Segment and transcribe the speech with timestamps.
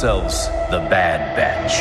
[0.00, 1.74] yourselves the Bad Batch.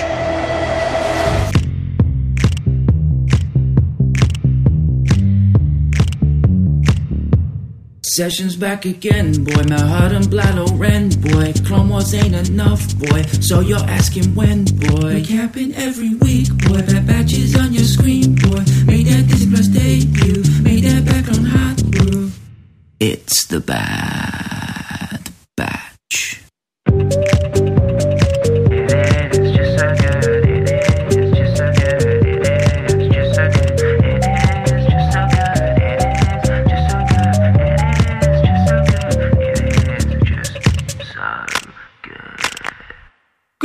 [8.01, 9.63] Sessions back again, boy.
[9.69, 11.53] My heart and blood Ren, boy.
[11.67, 13.21] Clone Wars ain't enough, boy.
[13.39, 15.23] So you're asking when, boy.
[15.23, 16.81] Capping every week, boy.
[16.81, 18.63] Bad batches on your screen, boy.
[18.87, 20.41] Made that Disney Plus debut.
[20.63, 22.31] Made that background hot, bro.
[22.99, 24.56] It's the Bad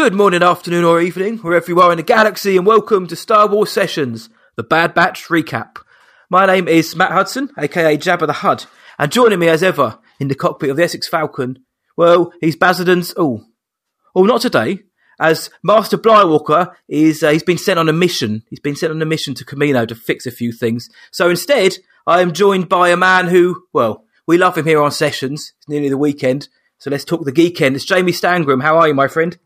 [0.03, 3.47] Good morning, afternoon, or evening, wherever you are in the galaxy, and welcome to Star
[3.47, 5.77] Wars Sessions, the Bad Batch recap.
[6.29, 8.65] My name is Matt Hudson, aka Jabba the Hud,
[8.99, 11.61] and joining me as ever in the cockpit of the Essex Falcon,
[11.97, 13.15] well, he's Bazzodan's.
[13.17, 13.45] Oh,
[14.17, 14.81] oh, not today,
[15.21, 17.23] as Master Blywalker is.
[17.23, 18.43] Uh, he's been sent on a mission.
[18.51, 20.91] He's been sent on a mission to Kamino to fix a few things.
[21.13, 21.77] So instead,
[22.09, 25.53] I am joined by a man who, well, we love him here on Sessions.
[25.59, 27.77] It's nearly the weekend, so let's talk the geekend.
[27.77, 28.63] It's Jamie Stangram.
[28.63, 29.39] How are you, my friend?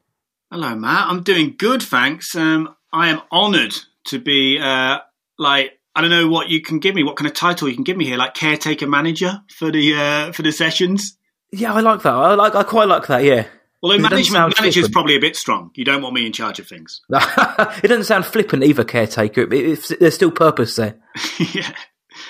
[0.50, 1.08] Hello, Matt.
[1.08, 2.34] I'm doing good, thanks.
[2.36, 3.74] Um, I am honoured
[4.06, 4.98] to be uh,
[5.38, 7.82] like I don't know what you can give me, what kind of title you can
[7.82, 11.16] give me here, like caretaker manager for the uh, for the sessions.
[11.50, 12.12] Yeah, I like that.
[12.12, 12.54] I like.
[12.54, 13.24] I quite like that.
[13.24, 13.46] Yeah.
[13.82, 15.70] Although It management manager is probably a bit strong.
[15.74, 17.02] You don't want me in charge of things.
[17.10, 19.42] it doesn't sound flippant either, caretaker.
[19.42, 20.96] It, it's, there's still purpose there.
[21.38, 21.70] yeah,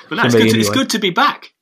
[0.09, 0.51] but that's good.
[0.51, 1.53] To, it's good to be back.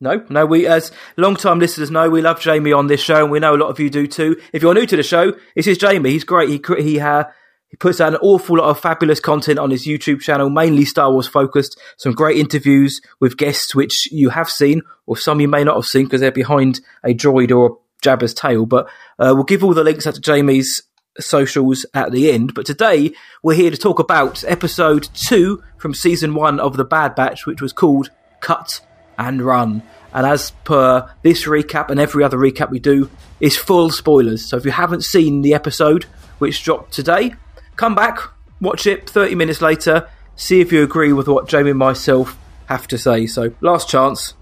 [0.00, 3.40] No, no, we, as long-time listeners know, we love Jamie on this show, and we
[3.40, 4.40] know a lot of you do too.
[4.52, 6.10] If you're new to the show, this is Jamie.
[6.10, 6.48] He's great.
[6.48, 7.24] He, he, uh,
[7.68, 11.10] he puts out an awful lot of fabulous content on his YouTube channel, mainly Star
[11.10, 11.80] Wars focused.
[11.96, 15.84] Some great interviews with guests, which you have seen, or some you may not have
[15.84, 18.66] seen because they're behind a droid or a Jabba's tail.
[18.66, 18.86] But
[19.18, 20.80] uh, we'll give all the links out to Jamie's
[21.18, 22.54] socials at the end.
[22.54, 27.16] But today we're here to talk about episode two from season one of The Bad
[27.16, 28.10] Batch, which was called
[28.40, 28.80] Cut
[29.18, 29.82] and Run.
[30.12, 34.44] And as per this recap and every other recap we do, is full spoilers.
[34.44, 36.04] So if you haven't seen the episode
[36.38, 37.34] which dropped today,
[37.76, 38.18] come back,
[38.60, 42.88] watch it 30 minutes later, see if you agree with what Jamie and myself have
[42.88, 43.26] to say.
[43.26, 44.34] So last chance,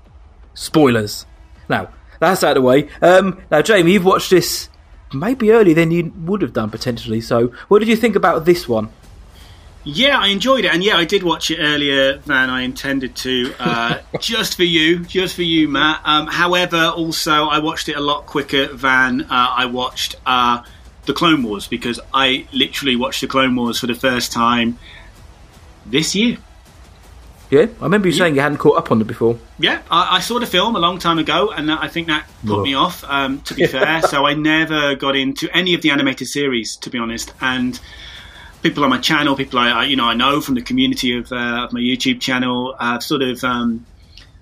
[0.55, 1.27] spoilers.
[1.69, 2.89] Now, that's out of the way.
[3.03, 4.69] Um, now, Jamie, you've watched this
[5.13, 7.21] maybe earlier than you would have done potentially.
[7.21, 8.91] So, what did you think about this one?
[9.89, 13.55] Yeah, I enjoyed it, and yeah, I did watch it earlier than I intended to,
[13.61, 16.01] uh, just for you, just for you, Matt.
[16.05, 20.65] Um, however, also I watched it a lot quicker than uh, I watched uh,
[21.05, 24.77] the Clone Wars because I literally watched the Clone Wars for the first time
[25.87, 26.39] this year.
[27.49, 29.39] Yeah, I remember you saying you hadn't caught up on it before.
[29.61, 32.29] Yeah, I, I saw the film a long time ago, and that, I think that
[32.45, 33.05] put me off.
[33.05, 36.91] Um, to be fair, so I never got into any of the animated series, to
[36.91, 37.33] be honest.
[37.41, 37.79] And
[38.69, 41.31] people on my channel, people I, I you know I know from the community of,
[41.31, 43.87] uh, of my YouTube channel, have sort of um,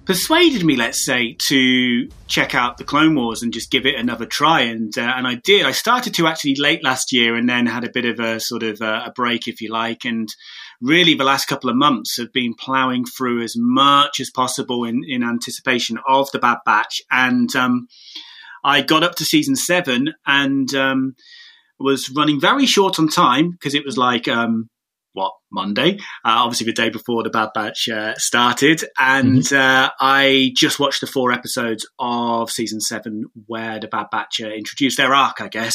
[0.06, 4.24] persuaded me, let's say, to check out the Clone Wars and just give it another
[4.24, 4.62] try.
[4.62, 5.66] And uh, and I did.
[5.66, 8.62] I started to actually late last year, and then had a bit of a sort
[8.62, 10.28] of uh, a break, if you like, and
[10.80, 15.02] really the last couple of months have been ploughing through as much as possible in,
[15.06, 17.02] in anticipation of the Bad Batch.
[17.10, 17.88] And um,
[18.64, 21.14] I got up to season seven and um,
[21.78, 24.68] was running very short on time because it was like, um,
[25.12, 25.98] what, Monday?
[26.24, 28.82] Uh, obviously, the day before the Bad Batch uh, started.
[28.98, 34.40] And uh, I just watched the four episodes of season seven where the Bad Batch
[34.42, 35.74] uh, introduced their arc, I guess.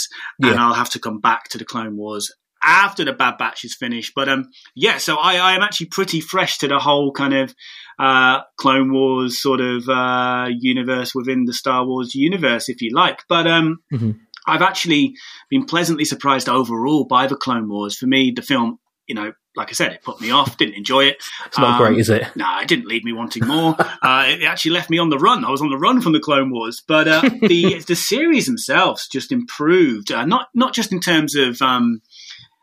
[0.52, 2.30] And I'll have to come back to the Clone Wars
[2.62, 4.12] after the Bad Batch is finished.
[4.14, 7.56] But um, yeah, so I, I am actually pretty fresh to the whole kind of
[7.98, 13.22] uh, Clone Wars sort of uh, universe within the Star Wars universe, if you like.
[13.30, 14.20] But um, Mhm.
[14.50, 15.14] I've actually
[15.50, 17.96] been pleasantly surprised overall by the Clone Wars.
[17.98, 18.78] For me, the film,
[19.08, 20.58] you know, like I said, it put me off.
[20.58, 21.18] Didn't enjoy it.
[21.48, 22.24] It's not Um, great, is it?
[22.36, 23.76] no, it didn't leave me wanting more.
[24.02, 25.44] uh, it actually left me on the run.
[25.44, 29.08] I was on the run from the Clone Wars, but uh, the the series themselves
[29.12, 30.12] just improved.
[30.12, 32.02] Uh, not not just in terms of um,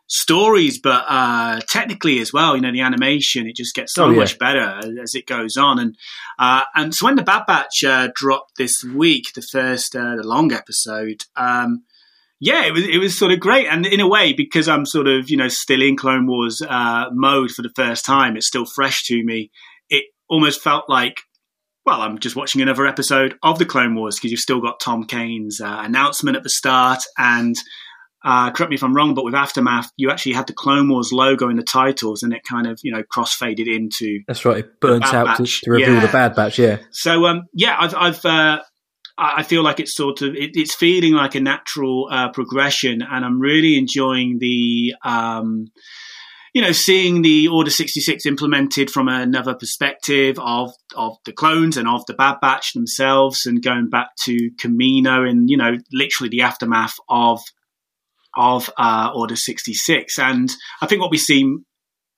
[0.07, 2.55] stories, but uh, technically as well.
[2.55, 4.17] You know, the animation it just gets so Oh, yeah.
[4.19, 5.79] much better as, as it goes on.
[5.79, 5.95] And
[6.39, 10.23] uh, and so when the Bad Batch uh, dropped this week, the first uh, the
[10.23, 11.21] long episode.
[11.35, 11.83] Um,
[12.39, 15.07] yeah, it was it was sort of great, and in a way, because I'm sort
[15.07, 18.65] of you know still in Clone Wars uh, mode for the first time, it's still
[18.65, 19.49] fresh to me.
[19.89, 21.15] It almost felt like,
[21.83, 25.05] well, I'm just watching another episode of the Clone Wars because you've still got Tom
[25.05, 27.55] Kane's uh, announcement at the start, and
[28.23, 31.11] uh, correct me if I'm wrong, but with Aftermath, you actually had the Clone Wars
[31.11, 34.57] logo in the titles, and it kind of you know cross faded into That's right.
[34.57, 36.05] It burns Bad out to, to reveal yeah.
[36.05, 36.57] the Bad Batch.
[36.57, 36.79] Yeah.
[36.91, 38.59] So um, yeah, I've, I've uh,
[39.17, 43.23] I feel like it's sort of it, it's feeling like a natural uh, progression, and
[43.23, 44.95] I'm really enjoying the.
[45.03, 45.67] Um,
[46.53, 51.87] you know, seeing the Order 66 implemented from another perspective of of the clones and
[51.87, 56.41] of the Bad Batch themselves, and going back to Kamino and you know, literally the
[56.41, 57.41] aftermath of
[58.37, 60.17] of uh, Order 66.
[60.19, 60.49] And
[60.81, 61.57] I think what we see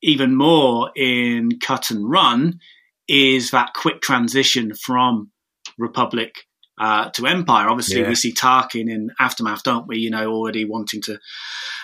[0.04, 2.60] even more in Cut and Run
[3.08, 5.32] is that quick transition from
[5.78, 6.46] Republic
[6.80, 7.70] uh, to Empire.
[7.70, 8.08] Obviously, yeah.
[8.08, 9.98] we see Tarkin in Aftermath, don't we?
[9.98, 11.20] You know, already wanting to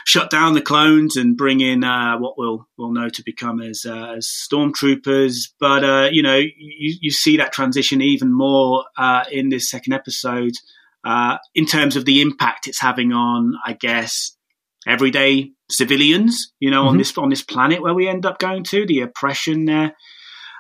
[0.06, 3.86] shut down the clones and bring in uh, what we'll we'll know to become as
[3.86, 5.50] uh, as stormtroopers.
[5.60, 9.94] But uh, you know, you, you see that transition even more uh, in this second
[9.94, 10.54] episode
[11.06, 14.36] uh, in terms of the impact it's having on, I guess,
[14.88, 16.54] everyday civilians.
[16.60, 16.90] You know, mm-hmm.
[16.90, 19.94] on this on this planet where we end up going to, the oppression there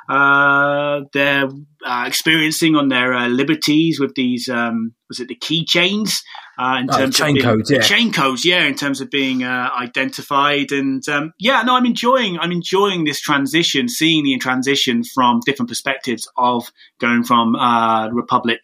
[0.08, 1.50] uh, they're
[1.86, 6.12] uh, experiencing on their uh, liberties with these um, was it the keychains
[6.60, 7.82] uh, in oh, terms chain of being, codes, yeah.
[7.82, 12.38] chain codes, yeah, in terms of being uh, identified and um, yeah, no, I'm enjoying
[12.40, 18.60] I'm enjoying this transition, seeing the transition from different perspectives of going from uh, Republic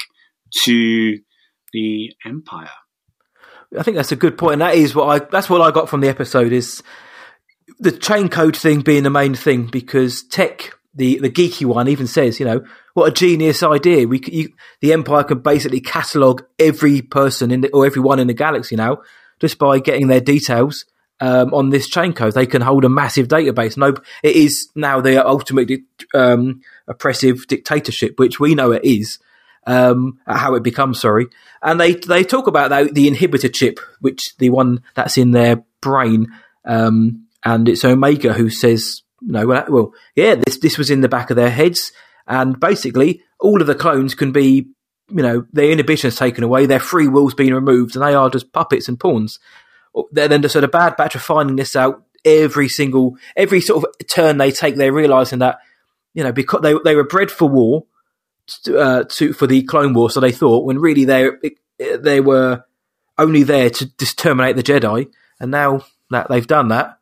[0.65, 1.17] to
[1.73, 2.69] the Empire.
[3.77, 5.89] I think that's a good point, and that is what I that's what I got
[5.89, 6.83] from the episode is
[7.79, 12.07] the chain code thing being the main thing because tech the the geeky one even
[12.07, 12.63] says, you know,
[12.93, 14.07] what a genius idea.
[14.07, 14.49] We you,
[14.81, 19.01] the Empire can basically catalog every person in the, or everyone in the galaxy now
[19.39, 20.85] just by getting their details
[21.19, 22.33] um, on this chain code.
[22.33, 23.77] They can hold a massive database.
[23.77, 25.71] No, it is now the ultimate
[26.13, 29.17] um, oppressive dictatorship, which we know it is.
[29.67, 31.27] Um, how it becomes, sorry,
[31.61, 35.63] and they they talk about the, the inhibitor chip, which the one that's in their
[35.81, 36.27] brain,
[36.65, 41.09] um, and it's Omega who says no, well, well, yeah, this this was in the
[41.09, 41.91] back of their heads,
[42.27, 44.67] and basically all of the clones can be,
[45.09, 48.51] you know, their inhibitions taken away, their free will's been removed, and they are just
[48.51, 49.39] puppets and pawns.
[50.11, 54.07] Then the sort of bad batch of finding this out every single every sort of
[54.07, 55.59] turn they take, they're realizing that
[56.13, 57.85] you know because they they were bred for war,
[58.67, 61.29] uh, to for the Clone War, so they thought when really they
[61.77, 62.63] they were
[63.17, 65.07] only there to just terminate the Jedi,
[65.39, 66.97] and now that they've done that,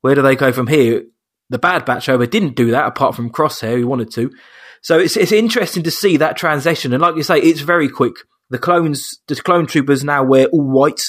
[0.00, 1.04] where do they go from here?
[1.50, 4.32] The Bad Batch, however, didn't do that apart from Crosshair, who wanted to.
[4.80, 6.92] So it's it's interesting to see that transition.
[6.92, 8.16] And like you say, it's very quick.
[8.50, 11.02] The clones, the clone troopers now wear all white.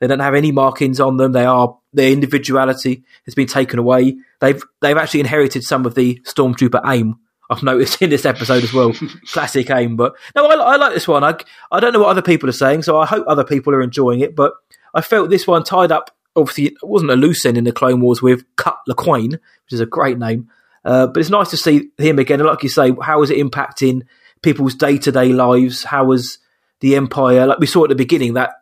[0.00, 1.32] They don't have any markings on them.
[1.32, 4.16] They are their individuality has been taken away.
[4.40, 7.16] They've they've actually inherited some of the stormtrooper aim.
[7.50, 8.94] I've noticed in this episode as well,
[9.26, 9.96] classic aim.
[9.96, 11.24] But no, I, I like this one.
[11.24, 11.36] I
[11.70, 14.20] I don't know what other people are saying, so I hope other people are enjoying
[14.20, 14.34] it.
[14.34, 14.54] But
[14.94, 18.00] I felt this one tied up obviously it wasn't a loose end in the Clone
[18.00, 20.48] Wars with Cut Lawquane, which is a great name.
[20.84, 22.40] Uh, but it's nice to see him again.
[22.40, 24.02] And like you say, how is it impacting
[24.42, 25.84] people's day to day lives?
[25.84, 26.38] How was
[26.80, 27.46] the Empire?
[27.46, 28.52] Like we saw at the beginning, that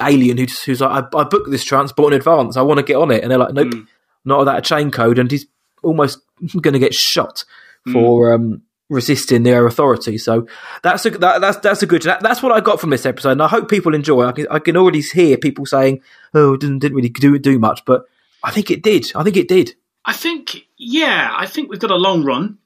[0.00, 2.56] alien who just, who's like, I, I, booked this transport in advance.
[2.56, 3.22] I want to get on it.
[3.22, 3.86] And they're like, nope, mm.
[4.24, 5.18] not without a chain code.
[5.18, 5.46] And he's
[5.82, 6.20] almost
[6.60, 7.44] going to get shot
[7.92, 8.34] for mm.
[8.34, 10.18] um, resisting their authority.
[10.18, 10.46] So
[10.82, 12.02] that's a that, that's that's a good.
[12.02, 14.26] That, that's what I got from this episode, and I hope people enjoy.
[14.26, 16.02] I can, I can already hear people saying,
[16.34, 18.04] "Oh, didn't didn't really do do much," but
[18.42, 19.06] I think it did.
[19.14, 19.74] I think it did.
[20.04, 22.58] I think yeah, I think we've got a long run.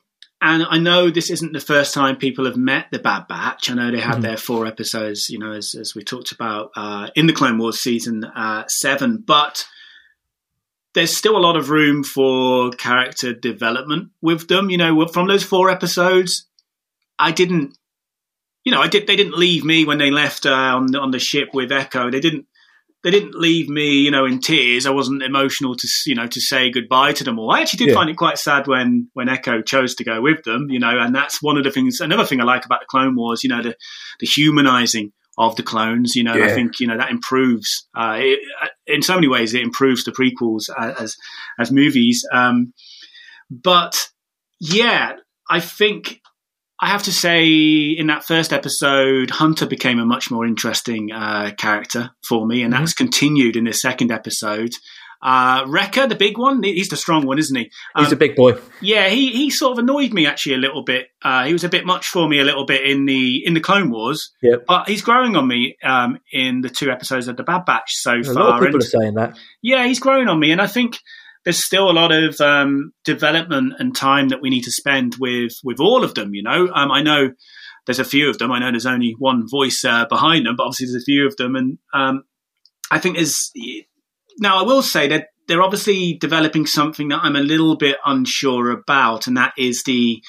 [0.43, 3.70] And I know this isn't the first time people have met the Bad Batch.
[3.70, 4.22] I know they had mm-hmm.
[4.22, 7.81] their four episodes, you know, as, as we talked about uh, in the Clone Wars
[7.81, 9.24] season uh, seven.
[9.27, 9.67] But
[10.94, 14.70] there's still a lot of room for character development with them.
[14.70, 16.46] You know, from those four episodes,
[17.19, 17.77] I didn't,
[18.65, 19.06] you know, I did.
[19.06, 22.10] They didn't leave me when they left uh, on the, on the ship with Echo.
[22.10, 22.46] They didn't.
[23.03, 24.86] They didn't leave me, you know, in tears.
[24.86, 27.53] I wasn't emotional to, you know, to say goodbye to them all.
[27.53, 27.94] I actually did yeah.
[27.96, 31.15] find it quite sad when when Echo chose to go with them, you know, and
[31.15, 32.01] that's one of the things.
[32.01, 33.77] Another thing I like about the Clone Wars, you know, the
[34.20, 36.17] the humanizing of the clones.
[36.17, 36.46] You know, yeah.
[36.46, 38.39] I think you know that improves uh, it,
[38.86, 39.55] in so many ways.
[39.55, 41.17] It improves the prequels as
[41.58, 42.24] as movies.
[42.32, 42.72] Um,
[43.50, 44.08] but
[44.60, 45.12] yeah,
[45.50, 46.20] I think
[46.81, 51.53] I have to say in that first episode, Hunter became a much more interesting uh,
[51.56, 52.82] character for me, and mm-hmm.
[52.82, 54.72] that's continued in the second episode.
[55.24, 57.70] Uh, Wrecker, the big one, he's the strong one, isn't he?
[57.94, 58.58] Um, he's a big boy.
[58.82, 61.06] Yeah, he he sort of annoyed me actually a little bit.
[61.22, 63.60] Uh, he was a bit much for me a little bit in the in the
[63.60, 64.32] Clone Wars.
[64.43, 64.66] Yep.
[64.69, 68.12] But he's growing on me um, in the two episodes of the Bad Batch so
[68.12, 68.32] a far.
[68.32, 69.38] A lot of people and, are saying that.
[69.62, 70.98] Yeah, he's growing on me, and I think
[71.44, 75.52] there's still a lot of um, development and time that we need to spend with
[75.64, 76.34] with all of them.
[76.34, 77.31] You know, um, I know
[77.86, 78.52] there's a few of them.
[78.52, 81.36] I know there's only one voice uh, behind them, but obviously there's a few of
[81.36, 82.24] them, and um,
[82.90, 83.50] I think there's
[84.38, 88.70] now I will say that they're obviously developing something that I'm a little bit unsure
[88.70, 90.22] about, and that is the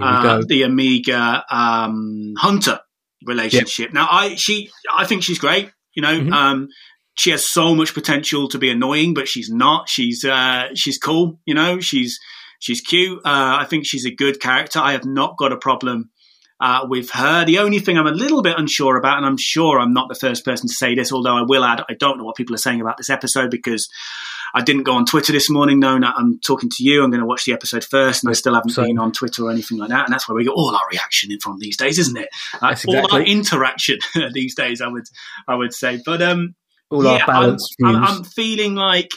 [0.00, 2.80] uh, the Omega um, Hunter.
[3.26, 3.92] relationship.
[3.92, 5.70] Now, I she I think she's great.
[5.94, 6.32] You know, Mhm.
[6.32, 6.68] um,
[7.14, 9.88] she has so much potential to be annoying, but she's not.
[9.88, 11.40] She's uh, she's cool.
[11.46, 12.18] You know, she's
[12.60, 13.18] she's cute.
[13.24, 14.78] Uh, I think she's a good character.
[14.80, 16.10] I have not got a problem
[16.60, 17.44] uh, with her.
[17.44, 20.14] The only thing I'm a little bit unsure about, and I'm sure I'm not the
[20.14, 22.58] first person to say this, although I will add, I don't know what people are
[22.58, 23.88] saying about this episode because
[24.54, 27.02] I didn't go on Twitter this morning knowing that I'm talking to you.
[27.04, 28.86] I'm going to watch the episode first, and I still haven't Same.
[28.86, 30.06] been on Twitter or anything like that.
[30.06, 32.28] And that's where we get all our reaction in from these days, isn't it?
[32.54, 33.98] Uh, That's All our interaction
[34.32, 35.04] these days, I would,
[35.46, 36.00] I would say.
[36.04, 36.54] But um,
[36.90, 38.04] All yeah, our balanced I'm, I'm.
[38.04, 39.10] I'm feeling like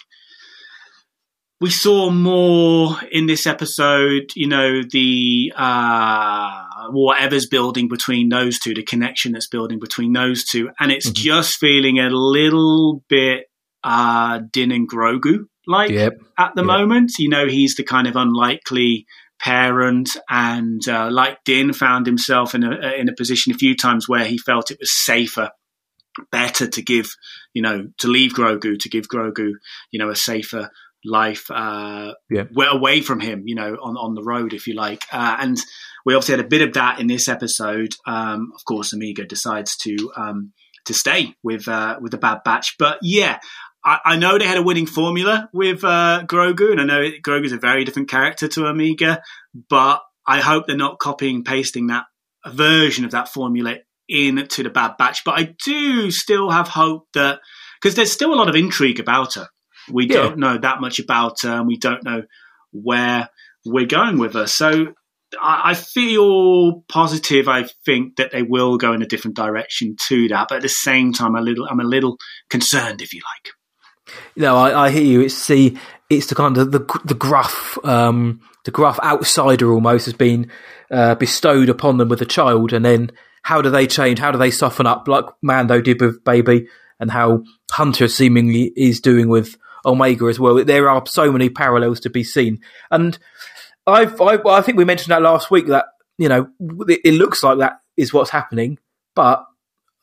[1.62, 4.32] we saw more in this episode.
[4.36, 10.44] You know, the uh, whatever's building between those two, the connection that's building between those
[10.46, 11.16] two, and it's Mhm.
[11.16, 13.46] just feeling a little bit
[13.84, 16.14] uh, Din and Grogu like Yep.
[16.38, 16.78] at the Yeah.
[16.78, 17.12] moment.
[17.18, 19.06] You know, he's the kind of unlikely
[19.42, 24.08] parent, and uh, like Din, found himself in a in a position a few times
[24.10, 25.50] where he felt it was safer,
[26.30, 27.08] better to give,
[27.54, 29.52] you know, to leave Grogu, to give Grogu,
[29.92, 30.70] you know, a safer
[31.06, 32.44] life uh, Yeah.
[32.54, 35.58] well away from him, you know, on on the road, if you like, uh, and.
[36.06, 37.90] We obviously had a bit of that in this episode.
[38.08, 40.54] Um, of course, Omega decides to um,
[40.86, 43.40] to stay with uh, with the Bad Batch, but yeah,
[43.84, 47.52] I, I know they had a winning formula with uh, Grogu, and I know Grogu's
[47.52, 49.22] a very different character to Omega,
[49.70, 52.06] but I hope they're not copying pasting that
[52.48, 53.76] version of that formula
[54.08, 55.24] into the Bad Batch.
[55.26, 57.42] But I do still have hope that
[57.82, 59.48] because there's still a lot of intrigue about her.
[59.90, 60.18] We Yeah.
[60.18, 62.24] don't know that much about her, and we don't know
[62.72, 63.30] where
[63.66, 64.48] we're going with her.
[64.48, 64.94] So
[65.42, 67.48] I, I feel positive.
[67.48, 70.70] I think that they will go in a different direction to that, but at the
[70.70, 72.18] same time, a little, I'm a little
[72.50, 74.16] concerned, if you like.
[74.36, 75.22] No, I, I hear you.
[75.22, 75.78] It's the
[76.10, 80.50] it's the kind of the the gruff um, the gruff outsider almost has been
[80.90, 83.12] uh, bestowed upon them with a child, and then
[83.44, 84.18] how do they change?
[84.18, 86.68] How do they soften up, like Mando did with Baby,
[87.00, 89.58] and how Hunter seemingly is doing with
[89.90, 90.64] Omega as well.
[90.64, 93.18] There are so many parallels to be seen, and
[93.86, 95.86] I've I, I think we mentioned that last week that
[96.18, 96.50] you know
[96.88, 98.78] it, it looks like that is what's happening,
[99.16, 99.46] but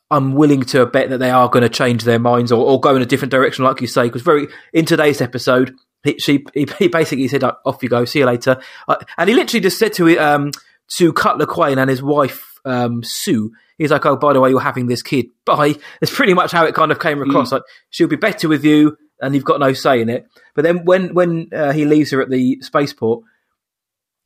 [0.09, 2.95] I'm willing to bet that they are going to change their minds or, or go
[2.95, 4.03] in a different direction, like you say.
[4.03, 8.19] Because very in today's episode, he, she he, he basically said, "Off you go, see
[8.19, 10.51] you later," uh, and he literally just said to um
[10.97, 14.59] to Cut Lawquane and his wife um Sue, he's like, "Oh, by the way, you're
[14.59, 15.75] having this kid." Bye.
[15.99, 17.51] That's pretty much how it kind of came across.
[17.51, 20.27] Like she'll be better with you, and you've got no say in it.
[20.55, 23.23] But then when when uh, he leaves her at the spaceport,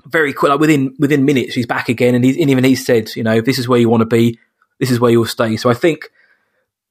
[0.05, 3.15] very quick, like within within minutes, she's back again, and, he's, and even he said,
[3.15, 4.39] you know, this is where you want to be,
[4.79, 5.57] this is where you'll stay.
[5.57, 6.09] So I think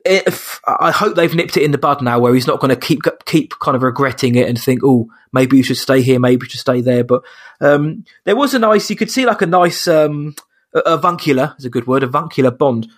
[0.04, 2.76] if I hope they've nipped it in the bud now, where he's not going to
[2.76, 6.46] keep keep kind of regretting it and think, oh, maybe you should stay here, maybe
[6.46, 7.04] you should stay there.
[7.04, 7.22] But
[7.60, 10.34] um, there was a nice, you could see like a nice um,
[10.74, 12.88] a- avuncular is a good word, avuncular bond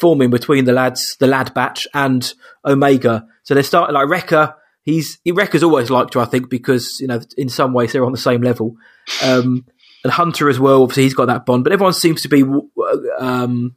[0.00, 2.32] forming between the lads, the lad batch and
[2.64, 3.26] Omega.
[3.42, 4.54] So they're starting like Wrecker.
[4.82, 8.04] He's he, Wrecker's always liked her, I think, because you know in some ways they're
[8.04, 8.76] on the same level.
[9.22, 9.66] Um,
[10.02, 10.82] and Hunter as well.
[10.82, 12.44] Obviously, he's got that bond, but everyone seems to be
[13.18, 13.74] um,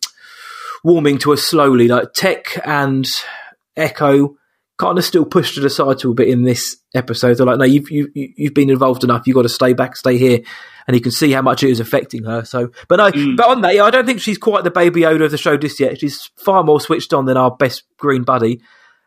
[0.84, 1.88] warming to us slowly.
[1.88, 3.08] Like Tech and
[3.76, 4.36] Echo
[4.78, 7.36] kind of still pushed to aside side to a bit in this episode.
[7.36, 9.26] They're like, no, you've you, you- you've been involved enough.
[9.26, 10.40] You've got to stay back, stay here,
[10.88, 12.46] and you can see how much it is affecting her.
[12.46, 13.36] So, but no, Mm.
[13.38, 15.58] but on that, yeah, I don't think she's quite the baby Yoda of the show
[15.58, 16.00] just yet.
[16.00, 18.62] She's far more switched on than our best green buddy.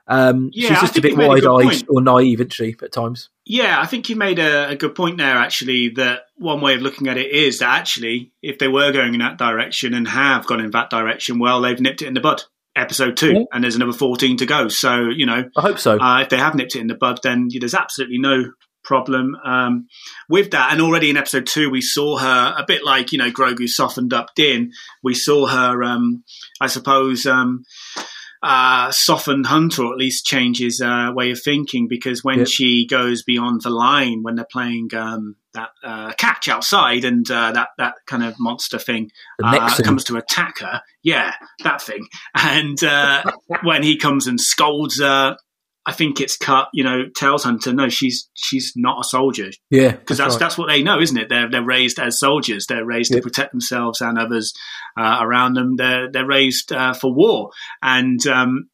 [0.08, 2.74] Um, Yeah, she's just a bit you made a wide eyed or naive, isn't she,
[2.82, 3.28] at times?
[3.46, 6.80] Yeah, I think you made a, a good point there, actually, that one way of
[6.82, 10.46] looking at it is that actually, if they were going in that direction and have
[10.46, 12.42] gone in that direction, well, they've nipped it in the bud.
[12.76, 13.42] Episode two, Yeah.
[13.52, 14.68] and there's another 14 to go.
[14.68, 15.98] So, you know, I hope so.
[16.00, 18.44] uh, if they have nipped it in the bud, then there's absolutely no
[18.84, 19.86] problem um,
[20.28, 20.72] with that.
[20.72, 24.12] And already in episode two, we saw her a bit like, you know, Grogu softened
[24.14, 24.70] up Din.
[25.02, 26.22] We saw her, um,
[26.60, 27.64] I suppose, um,
[28.42, 32.48] uh, soften Hunter, or at least change his uh, way of thinking, because when Yep.
[32.48, 37.52] she goes beyond the line, when they're playing um, that uh, catch outside and uh,
[37.52, 39.10] that, that kind of monster thing
[39.42, 40.80] uh, comes to attack her.
[41.02, 42.06] Yeah, that thing.
[42.34, 43.24] And uh,
[43.62, 45.36] when he comes and scolds her,
[45.90, 46.68] I think it's cut.
[46.72, 50.40] You know, tells Hunter, no, she's she's not a soldier yeah, because that's right.
[50.40, 51.28] that's what they know, isn't it?
[51.28, 52.66] They're they're raised as soldiers.
[52.68, 53.18] They're raised Yep.
[53.18, 54.52] to protect themselves and others
[54.98, 55.76] uh, around them.
[55.76, 57.50] They're they're raised uh, for war,
[57.82, 58.69] and um,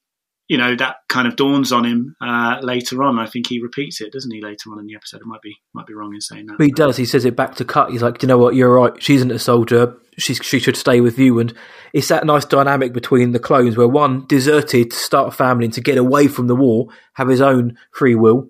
[0.48, 3.18] you know that kind of dawns on him uh, later on.
[3.18, 4.40] I think he repeats it, doesn't he?
[4.40, 6.62] Later on in the episode, I might be might be wrong in saying that.
[6.62, 6.96] He does.
[6.96, 7.90] He says it back to Cut.
[7.90, 8.54] He's like, "Do you know what?
[8.54, 9.02] You're right.
[9.02, 9.96] She isn't a soldier.
[10.18, 11.52] She's, she should stay with you." And
[11.92, 15.74] it's that nice dynamic between the clones, where one deserted to start a family and
[15.74, 18.48] to get away from the war, have his own free will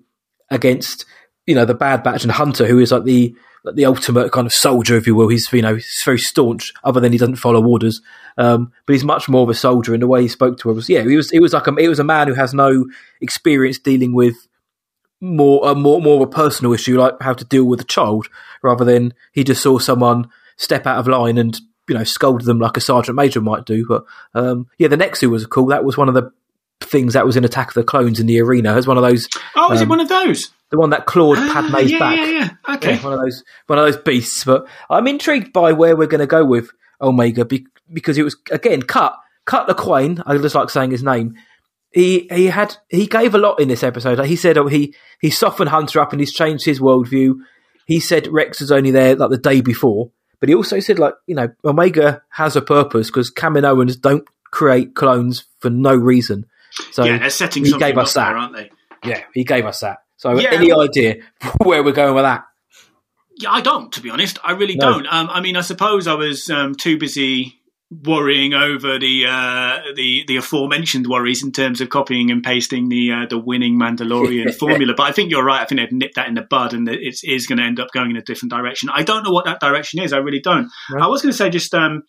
[0.51, 1.05] against
[1.47, 3.35] you know the Bad Batch and Hunter, who is like the
[3.75, 5.27] the ultimate kind of soldier, if you will.
[5.27, 8.01] He's you know he's very staunch, other than he doesn't follow orders.
[8.37, 10.69] Um, but he's much more of a soldier in the way he spoke to.
[10.69, 12.85] Was yeah, he was he was like a, he was a man who has no
[13.21, 14.35] experience dealing with
[15.19, 18.27] more a more more of a personal issue like how to deal with a child,
[18.61, 22.59] rather than he just saw someone step out of line and you know scold them
[22.59, 23.85] like a sergeant major might do.
[23.87, 25.67] But um, yeah, the Nexu was cool.
[25.67, 26.31] That was one of the
[26.81, 28.73] things that was in Attack of the Clones in the arena.
[28.73, 29.27] It was one of those.
[29.55, 30.51] Oh, is um, it one of those?
[30.69, 32.17] The one that clawed Ah, Padme's yeah, back.
[32.17, 32.75] yeah, yeah.
[32.75, 32.95] Okay.
[32.95, 34.43] Yeah, one of those one of those beasts.
[34.43, 36.69] But I'm intrigued by where we're going to go with
[37.01, 40.21] Omega be, because it was again cut cut Quain.
[40.25, 41.35] I just like saying his name.
[41.93, 44.17] He he had he gave a lot in this episode.
[44.19, 47.35] Like he said oh, he he softened Hunter up and he's changed his worldview.
[47.85, 51.13] He said Rex was only there like the day before, but he also said like
[51.27, 56.45] you know Omega has a purpose because Kaminoans don't create clones for no reason.
[56.91, 58.25] So yeah, they're setting he something gave up us that.
[58.27, 58.69] there, aren't they?
[59.05, 59.99] yeah, he gave us that.
[60.17, 60.49] So Yeah.
[60.51, 61.15] any idea
[61.63, 62.43] where we're going with that?
[63.39, 64.39] Yeah, I don't, to be honest.
[64.43, 64.93] I really No.
[64.93, 65.07] don't.
[65.07, 67.53] Um, I mean, I suppose I was um, too busy
[68.03, 73.11] worrying over the uh, the the aforementioned worries in terms of copying and pasting the
[73.11, 74.93] uh, the winning Mandalorian formula.
[74.97, 75.61] But I think you're right.
[75.61, 77.89] I think they've nipped that in the bud, and it is going to end up
[77.93, 78.89] going in a different direction.
[78.91, 80.13] I don't know what that direction is.
[80.13, 80.67] I really don't.
[80.99, 82.03] I was going to say just um,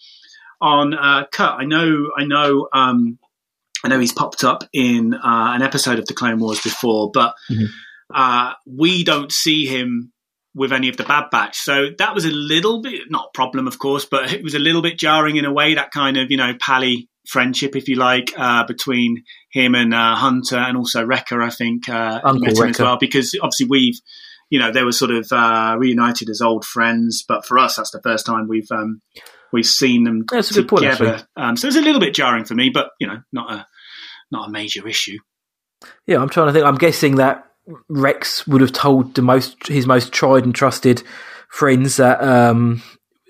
[0.62, 1.56] on uh, cut.
[1.60, 2.10] I know.
[2.16, 2.68] I know.
[2.72, 3.18] Um,
[3.84, 7.34] I know he's popped up in uh, an episode of the Clone Wars before, but
[7.52, 7.66] Mhm.
[8.14, 10.12] Uh, we don't see him
[10.54, 11.56] with any of the Bad Batch.
[11.58, 14.58] So that was a little bit, not a problem, of course, but it was a
[14.58, 17.96] little bit jarring in a way, that kind of, you know, pally friendship, if you
[17.96, 19.22] like, uh, between
[19.52, 22.96] him and uh, Hunter and also Wrecker, I think, uh, Uncle met him as well,
[22.98, 24.00] because obviously we've,
[24.50, 27.90] you know, they were sort of uh, reunited as old friends, but for us, that's
[27.90, 29.02] the first time we've um,
[29.52, 31.26] we've seen them That's good point, together.
[31.36, 33.66] um, so it's a little bit jarring for me, but you know, not a
[34.32, 35.18] not a major issue.
[36.06, 36.64] Yeah, I'm trying to think.
[36.64, 37.44] I'm guessing that
[37.88, 41.02] Rex would have told the most his most tried and trusted
[41.48, 42.82] friends that um,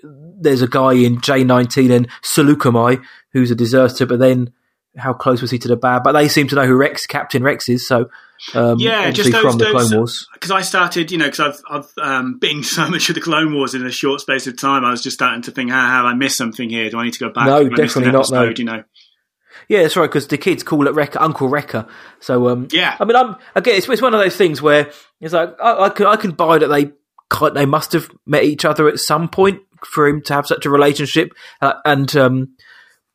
[0.03, 3.03] there's a guy in J19 and Saleucami
[3.33, 4.51] who's a deserter, but then
[4.97, 6.03] how close was he to the bad?
[6.03, 7.87] But they seem to know who Rex, Captain Rex is.
[7.87, 8.09] So
[8.53, 10.27] um, Yeah, just those- from the those- Clone Wars.
[10.33, 13.53] because I started, you know, because I've I've um, binged so much of the Clone
[13.53, 14.83] Wars in a short space of time.
[14.85, 16.89] I was just starting to think, how have I missed something here?
[16.89, 17.45] Do I need to go back?
[17.45, 18.41] No, definitely not, no.
[18.43, 18.83] episode, You know,
[19.67, 20.07] Yeah, that's right.
[20.09, 21.87] Because the kids call it Wrecker, Uncle Wrecker.
[22.19, 22.95] So um, Yeah.
[22.99, 23.75] I mean, I'm again.
[23.75, 26.57] It's, it's one of those things where it's like I, I can I can buy
[26.57, 26.91] that they
[27.53, 30.69] they must have met each other at some point for him to have such a
[30.69, 32.55] relationship, uh, and um,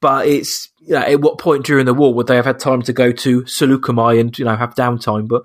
[0.01, 2.83] but it's you know, at what point during the war would they have had time
[2.83, 5.29] to go to Saleucami and you know have downtime?
[5.29, 5.43] But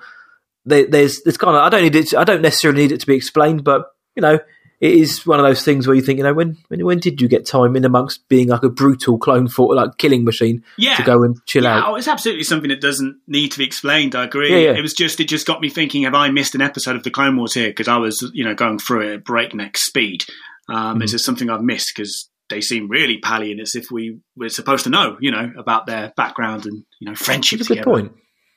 [0.65, 2.09] there, there's it's kind of I don't need it.
[2.09, 3.85] To, I don't necessarily need it to be explained, but
[4.15, 4.39] you know.
[4.79, 7.19] It is one of those things where you think, you know, when, when when did
[7.21, 10.95] you get time in amongst being like a brutal clone for like killing machine yeah.
[10.95, 11.89] to go and chill yeah, out?
[11.89, 14.15] oh, it's absolutely something that doesn't need to be explained.
[14.15, 14.51] I agree.
[14.51, 14.77] Yeah, yeah.
[14.77, 17.11] It was just it just got me thinking: Have I missed an episode of the
[17.11, 17.67] Clone Wars here?
[17.69, 20.25] Because I was, you know, going through it at breakneck speed.
[20.69, 21.03] Um, Mm-hmm.
[21.03, 21.93] Is there something I've missed?
[21.95, 25.51] Because they seem really pally and as if we were supposed to know, you know,
[25.57, 27.91] about their background and you know friendship That's a good together.
[27.91, 28.13] point.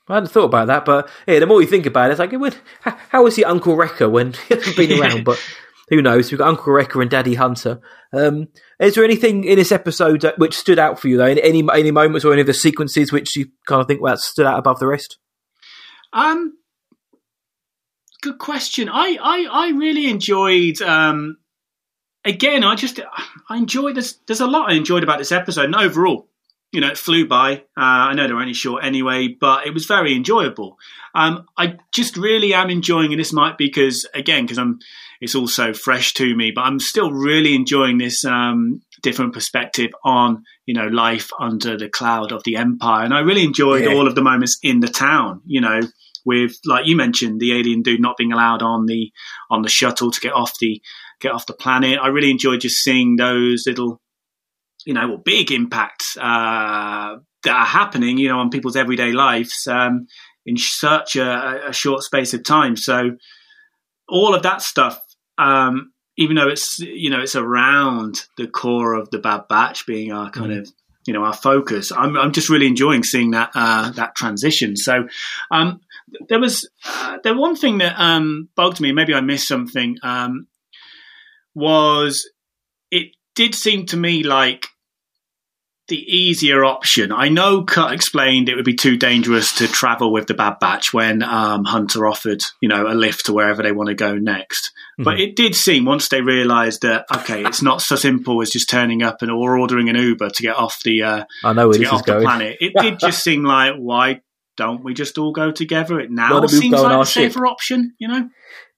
[0.09, 2.55] I hadn't thought about that, but yeah, the more you think about it, it's like,
[2.81, 5.25] how, how is he Uncle Wrecker when he hasn't been around?
[5.25, 5.41] But
[5.89, 6.31] who knows?
[6.31, 7.81] We've got Uncle Wrecker and Daddy Hunter.
[8.13, 11.25] Um, is there anything in this episode which stood out for you, though?
[11.25, 14.17] Any, any any moments or any of the sequences which you kind of think well,
[14.17, 15.19] stood out above the rest?
[16.13, 16.55] Um,
[18.23, 18.89] good question.
[18.89, 20.81] I I, I really enjoyed.
[20.83, 21.39] Um,
[22.25, 23.01] again, I just
[23.49, 24.19] I enjoyed this.
[24.27, 26.29] There's a lot I enjoyed about this episode, and overall,
[26.73, 27.59] you know, it flew by.
[27.77, 30.79] Uh, I know they're only short anyway, but it was very enjoyable.
[31.15, 34.79] Um, I just really am enjoying, and this might be because again, because I'm,
[35.21, 39.91] it's all so fresh to me, but I'm still really enjoying this um, different perspective
[40.05, 43.93] on you know life under the cloud of the empire, and I really enjoyed Yeah.
[43.95, 45.43] all of the moments in the town.
[45.47, 45.81] You know,
[46.25, 49.13] with like you mentioned, the alien dude not being allowed on the
[49.51, 50.81] on the shuttle to get off the
[51.21, 51.99] get off the planet.
[52.03, 54.01] I really enjoyed just seeing those little
[54.85, 59.67] you know, well, big impacts uh, that are happening, you know, on people's everyday lives
[59.69, 60.07] um,
[60.47, 62.77] in such a, a short space of time.
[62.77, 63.13] So
[64.09, 65.01] all of that stuff,
[65.39, 70.13] um, even though it's you know it's around the core of the Bad Batch being
[70.13, 70.69] our kind of
[71.07, 74.77] you know our focus, I'm I'm just really enjoying seeing that uh, that transition.
[74.77, 75.09] So
[75.51, 75.81] um,
[76.29, 78.93] there was uh, the one thing that um, bugged me.
[78.93, 79.97] Maybe I missed something.
[80.03, 80.47] Um,
[81.55, 82.31] was
[82.91, 84.67] it did seem to me like
[85.89, 87.13] the easier option.
[87.13, 90.93] I know Cut explained it would be too dangerous to travel with the Bad Batch
[90.95, 94.71] when um, Hunter offered, you know, a lift to wherever they want to go next.
[94.99, 98.71] But it did seem once they realised that okay, it's not so simple as just
[98.71, 101.79] turning up and or ordering an Uber to get off the uh, I know to
[101.79, 102.25] get off the going.
[102.25, 102.59] planet.
[102.61, 104.21] It did just seem like why
[104.57, 105.99] don't we just all go together?
[105.99, 107.33] It now seems like a ship?
[107.33, 108.29] safer option, you know.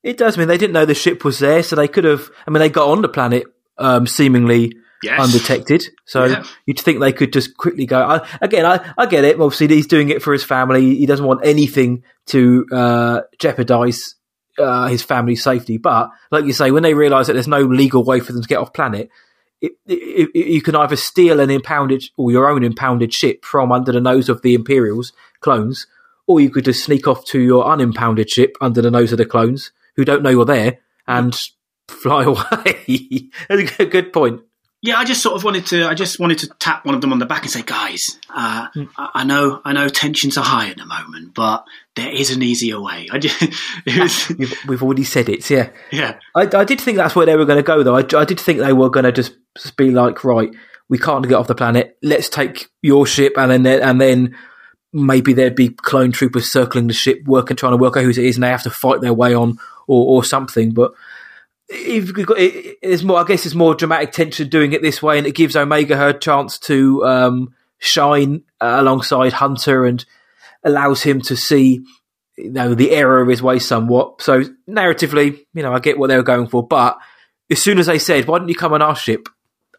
[0.02, 2.30] It does I mean they didn't know the ship was there, so they could have.
[2.46, 3.44] I mean, they got on the planet
[3.76, 4.72] um, seemingly
[5.04, 5.20] Yes.
[5.20, 5.84] undetected.
[6.04, 6.44] So Yeah.
[6.66, 8.00] you'd think they could just quickly go.
[8.02, 9.40] I, again, I, I get it.
[9.40, 10.96] Obviously, he's doing it for his family.
[10.96, 14.14] He doesn't want anything to uh, jeopardize
[14.58, 15.78] uh, his family's safety.
[15.78, 18.48] But like you say, when they realise that there's no legal way for them to
[18.48, 19.08] get off planet,
[19.60, 23.72] it, it, it, you can either steal an impounded or your own impounded ship from
[23.72, 25.86] under the nose of the Imperials clones,
[26.26, 29.26] or you could just sneak off to your unimpounded ship under the nose of the
[29.26, 31.38] clones who don't know you're there and
[31.88, 33.30] fly away.
[33.48, 34.40] That's a good point.
[34.84, 35.86] Yeah, I just sort of wanted to.
[35.88, 38.66] I just wanted to tap one of them on the back and say, "Guys, uh,
[38.74, 38.84] Hmm.
[38.98, 41.64] I, know, I know, tensions are high at the moment, but
[41.96, 43.40] there is an easier way." I just,
[43.86, 44.28] was,
[44.68, 45.48] we've already said it.
[45.48, 47.96] Yeah, yeah, I, I did think that's where they were going to go, though.
[47.96, 49.32] I, I did think they were going to just,
[49.78, 50.50] be like, right,
[50.90, 51.96] we can't get off the planet.
[52.02, 54.36] Let's take your ship, and then and then
[54.92, 58.18] maybe there'd be clone troopers circling the ship, working, trying to work out who it
[58.18, 60.74] is, and they have to fight their way on or, or something.
[60.74, 60.92] But
[62.24, 65.26] got, it, it's more, I guess, it's more dramatic tension doing it this way, and
[65.26, 70.04] it gives Omega her chance to um, shine uh, alongside Hunter and
[70.64, 71.84] allows him to see
[72.36, 74.20] you know the error of his way somewhat.
[74.22, 76.98] So narratively, you know, I get what they were going for, but
[77.50, 79.28] as soon as they said, "Why don't you come on our ship?"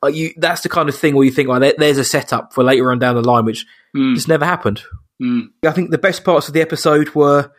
[0.04, 2.54] Uh, you, that's the kind of thing where you think, "Well, there, there's a setup
[2.54, 4.14] for later on down the line," which Mm.
[4.16, 4.84] just never happened.
[5.24, 5.48] Mm.
[5.66, 7.50] I think the best parts of the episode were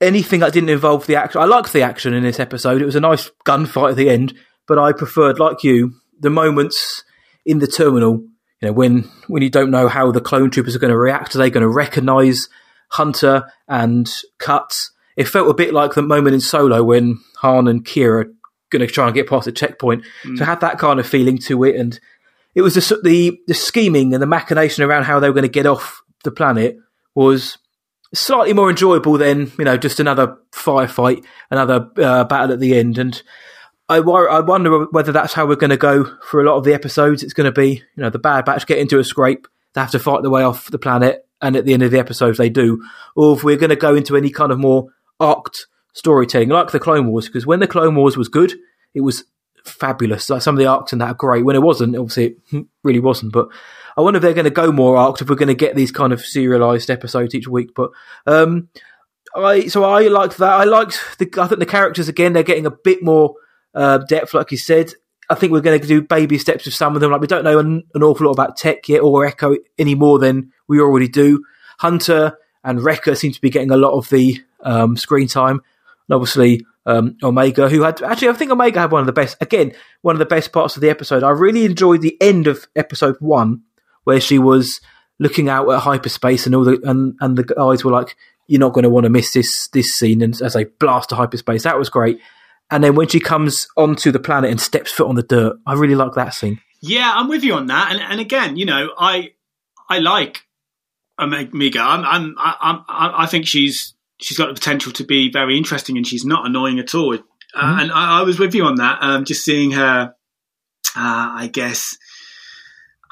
[0.00, 1.40] anything that didn't involve the action.
[1.40, 2.82] I liked the action in this episode.
[2.82, 4.34] It was a nice gunfight at the end,
[4.66, 7.04] but I preferred, like you, the moments
[7.44, 8.24] in the terminal.
[8.60, 11.34] You know, when when you don't know how the clone troopers are going to react,
[11.34, 12.48] are they going to recognise
[12.92, 14.92] Hunter and Cuts?
[15.16, 18.32] It felt a bit like the moment in Solo when Han and Qi'ra are
[18.70, 20.04] going to try and get past the checkpoint.
[20.22, 20.46] So it mm.
[20.46, 21.98] had that kind of feeling to it, and
[22.54, 25.48] it was the, the the scheming and the machination around how they were going to
[25.48, 26.78] get off the planet
[27.14, 27.58] was
[28.14, 32.98] slightly more enjoyable than you know just another firefight, another uh, battle at the end.
[32.98, 33.20] And
[33.88, 36.74] I, I wonder whether that's how we're going to go for a lot of the
[36.74, 37.22] episodes.
[37.22, 39.90] It's going to be you know the Bad Batch get into a scrape, they have
[39.90, 42.48] to fight their way off the planet, and at the end of the episodes they
[42.48, 42.82] do,
[43.14, 44.88] or if we're going to go into any kind of more
[45.20, 48.54] arced storytelling like the Clone Wars, because when the Clone Wars was good,
[48.94, 49.24] it was
[49.64, 50.30] fabulous.
[50.30, 51.44] Like some of the arcs in that are great.
[51.44, 53.32] When it wasn't, obviously it really wasn't.
[53.32, 53.48] But
[53.96, 55.92] I wonder if they're going to go more arcs if we're going to get these
[55.92, 57.74] kind of serialized episodes each week.
[57.74, 57.90] But
[58.26, 58.68] um,
[59.34, 60.52] I so I liked that.
[60.52, 61.30] I liked the.
[61.38, 63.34] I think the characters again they're getting a bit more
[63.74, 64.92] uh, depth, like you said.
[65.30, 67.10] I think we're going to do baby steps with some of them.
[67.10, 70.18] Like we don't know an, an awful lot about Tech yet or Echo any more
[70.18, 71.42] than we already do.
[71.78, 75.60] Hunter and Wrecker seem to be getting a lot of the um, screen time,
[76.08, 79.36] and obviously um, Omega, who had actually I think Omega had one of the best
[79.40, 81.22] again one of the best parts of the episode.
[81.22, 83.62] I really enjoyed the end of episode one
[84.04, 84.80] where she was
[85.18, 88.16] looking out at hyperspace and all the and, and the guys were like,
[88.46, 91.16] "You're not going to want to miss this this scene," and as they blast to
[91.16, 92.20] hyperspace, that was great.
[92.70, 95.74] And then when she comes onto the planet and steps foot on the dirt, I
[95.74, 96.60] really like that scene.
[96.80, 97.92] Yeah, I'm with you on that.
[97.92, 99.32] And and again, you know, I
[99.88, 100.42] I like
[101.18, 101.80] Omega.
[101.80, 105.96] I'm I'm I, I, I think she's she's got the potential to be very interesting,
[105.96, 107.14] and she's not annoying at all.
[107.14, 107.18] Uh,
[107.80, 108.98] and I, I was with you on that.
[109.00, 110.14] Um, just seeing her,
[110.96, 111.96] uh, I guess.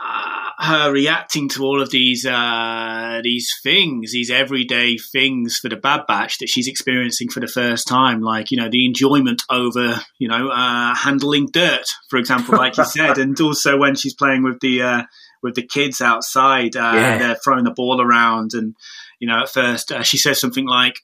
[0.04, 5.76] Uh, her reacting to all of these uh, these things, these everyday things for the
[5.76, 10.00] Bad Batch that she's experiencing for the first time, like you know the enjoyment over
[10.18, 14.42] you know uh, handling dirt, for example, like you said, and also when she's playing
[14.42, 15.02] with the uh,
[15.42, 17.18] with the kids outside, uh, Yeah.
[17.18, 18.74] they're throwing the ball around, and
[19.22, 20.98] you know at first uh, she says something like,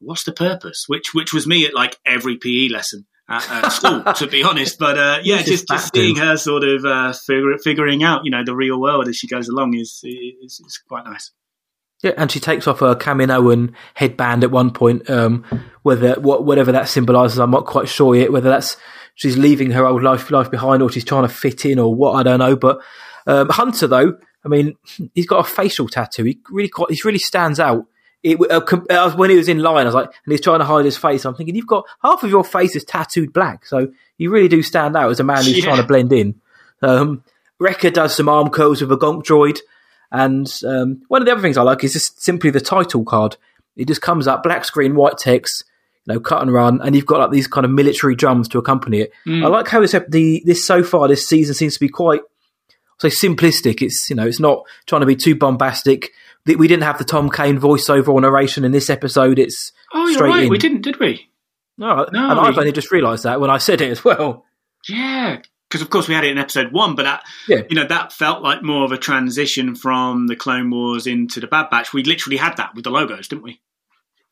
[0.00, 4.02] "What's the purpose?" Which which was me at like every PE lesson at, at school,
[4.14, 4.80] to be honest.
[4.80, 8.32] But uh, yeah, this just just seeing her sort of uh, figure, figuring out, you
[8.32, 11.30] know, the real world as she goes along is is, is quite nice.
[12.02, 15.08] Yeah, and she takes off her Kaminoan headband at one point.
[15.08, 15.44] Um,
[15.84, 18.32] whether what whatever that symbolises, I'm not quite sure yet.
[18.32, 18.76] Whether that's
[19.14, 22.14] she's leaving her old life life behind, or she's trying to fit in, or what
[22.14, 22.56] I don't know.
[22.56, 22.80] But
[23.28, 24.76] um, Hunter, though, I mean,
[25.14, 26.24] he's got a facial tattoo.
[26.24, 27.86] He really quite, he really stands out.
[28.22, 30.64] It, uh, uh, when he was in line, I was like, and he's trying to
[30.64, 31.24] hide his face.
[31.24, 34.62] I'm thinking, you've got half of your face is tattooed black, so you really do
[34.62, 35.64] stand out as a man who's Yeah.
[35.64, 36.40] trying to blend in.
[36.82, 37.24] Um,
[37.58, 39.58] Wrecker does some arm curls with a gonk droid.
[40.12, 43.36] And um, one of the other things I like is just simply the title card.
[43.76, 45.64] It just comes up, black screen, white text,
[46.04, 48.58] you know, cut and run, and you've got like these kind of military drums to
[48.58, 49.12] accompany it.
[49.26, 52.20] I like how this the this so far this season seems to be quite
[53.02, 53.82] say simplistic.
[53.82, 56.10] It's you know it's not trying to be too bombastic.
[56.46, 59.38] We didn't have the Tom Kane voiceover or narration in this episode.
[59.38, 60.42] It's Oh, you're straight right.
[60.44, 60.50] in.
[60.50, 61.28] We didn't, did we?
[61.78, 64.44] No, No, and I've we- only just realised that when I said it as well.
[64.88, 65.38] Yeah,
[65.68, 67.62] because of course we had it in episode one, but that Yeah.
[67.70, 71.46] you know that felt like more of a transition from the Clone Wars into the
[71.46, 71.92] Bad Batch.
[71.92, 73.60] We literally had that with the logos, didn't we?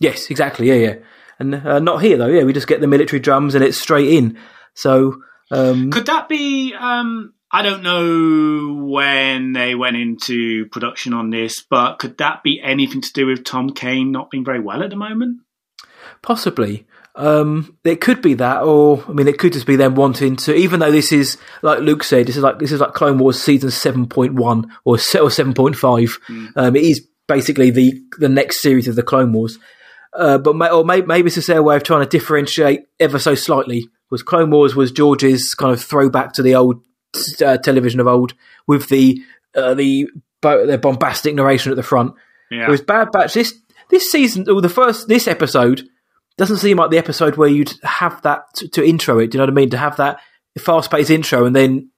[0.00, 0.66] Yes, exactly.
[0.68, 0.94] Yeah, yeah.
[1.38, 2.26] and uh, not here though.
[2.26, 4.36] Yeah, we just get the military drums and it's straight in.
[4.74, 6.74] So um, Could that be?
[6.74, 12.60] Um, I don't know when they went into production on this, but could that be
[12.62, 15.40] anything to do with Tom Kane not being very well at the moment?
[16.22, 16.86] Possibly.
[17.16, 20.54] Um, it could be that, or I mean, it could just be them wanting to.
[20.54, 23.42] Even though this is, like Luke said, this is like this is like Clone Wars
[23.42, 26.18] season seven point one or or seven point five.
[26.54, 29.58] Um, it is basically the the next series of the Clone Wars.
[30.12, 33.18] Uh, but may, or may, maybe it's just their way of trying to differentiate ever
[33.18, 33.88] so slightly.
[34.08, 36.84] Because Clone Wars was George's kind of throwback to the old
[37.44, 38.34] uh, television of old,
[38.66, 39.22] with the
[39.54, 40.08] uh, the
[40.40, 42.14] bo- the bombastic narration at the front.
[42.50, 42.66] Yeah.
[42.66, 43.54] Whereas Bad Batch this
[43.90, 45.88] this season, or the first this episode,
[46.36, 49.30] doesn't seem like the episode where you'd have that to, to intro it.
[49.30, 49.70] Do you know what I mean?
[49.70, 50.20] To have that
[50.58, 51.90] fast paced intro and then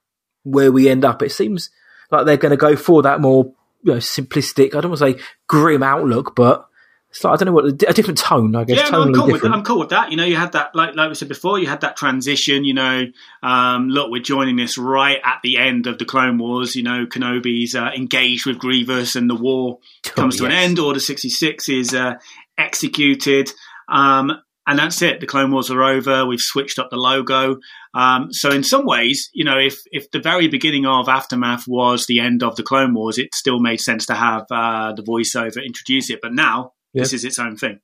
[0.45, 1.23] where we end up.
[1.23, 1.71] It seems
[2.11, 4.75] like they're going to go for that more you know, simplistic.
[4.75, 6.67] I don't want to say grim outlook, but
[7.13, 8.57] it's like I don't know what a different tone.
[8.57, 9.55] I guess Yeah, no, I'm cool with different.
[9.55, 10.11] I'm cool with that.
[10.11, 12.65] You know, you had that like like we said before, you had that transition.
[12.65, 13.05] You know,
[13.43, 16.75] um, look, we're joining this right at the end of the Clone Wars.
[16.75, 20.79] You know, Kenobi's uh, engaged with Grievous, and the war comes to an Oh, end.
[20.79, 22.15] Order sixty six is uh,
[22.57, 23.51] executed.
[23.91, 24.33] Um,
[24.67, 25.21] and that's it.
[25.21, 26.25] The Clone Wars are over.
[26.25, 27.59] We've switched up the logo.
[27.95, 32.07] Um, so in some ways, you know, if if the very beginning of Aftermath was
[32.07, 35.63] the end of the Clone Wars, it still made sense to have uh, the voiceover
[35.63, 36.21] introduce it.
[36.23, 37.81] But now this is its own thing.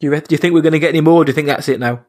[0.00, 1.22] Do you, do you think we're going to get any more?
[1.22, 2.06] Or do you think that's it now?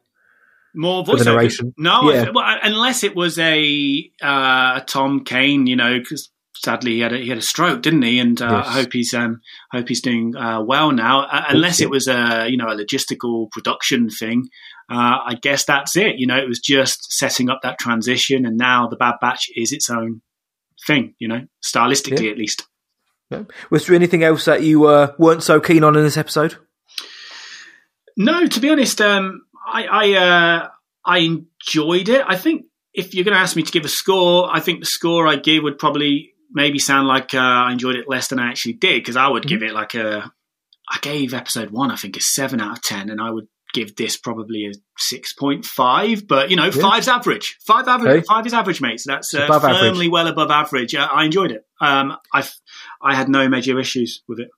[0.73, 1.25] More voiceover.
[1.25, 1.73] narration.
[1.77, 2.23] No, Yeah.
[2.23, 7.11] th- well, unless it was a uh, Tom Kane, you know, because sadly he had
[7.11, 8.19] a, he had a stroke, didn't he?
[8.19, 8.67] And uh, Yes.
[8.67, 9.41] I hope he's um,
[9.73, 11.23] hope he's doing uh, well now.
[11.25, 14.47] Uh, unless it was a you know a logistical production thing,
[14.89, 16.15] uh, I guess that's it.
[16.17, 19.73] You know, it was just setting up that transition, and now the Bad Batch is
[19.73, 20.21] its own
[20.87, 21.15] thing.
[21.19, 22.31] You know, stylistically Yeah.
[22.31, 22.65] at least.
[23.69, 26.55] Was there anything else that you uh, weren't so keen on in this episode?
[28.17, 30.67] No, to be honest, um, I I, uh,
[31.05, 32.23] I enjoyed it.
[32.27, 34.85] I think if you're going to ask me to give a score, I think the
[34.85, 38.49] score I give would probably maybe sound like uh, I enjoyed it less than I
[38.49, 40.31] actually did because I would give it like a.
[40.93, 43.95] I gave episode one, I think, a seven out of ten, and I would give
[43.95, 46.27] this probably a six point five.
[46.27, 47.57] But you know, five's average.
[47.65, 48.17] Five average.
[48.17, 48.25] Okay.
[48.27, 48.99] Five is average, mate.
[48.99, 50.09] So that's uh, firmly average.
[50.09, 50.95] well above average.
[50.95, 51.65] Uh, I enjoyed it.
[51.79, 52.47] Um, I
[53.01, 54.49] I had no major issues with it.